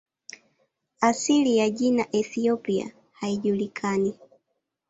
Asili 1.01 1.57
ya 1.57 1.69
jina 1.69 2.05
"Ethiopia" 2.11 2.91
haijulikani. 3.11 4.19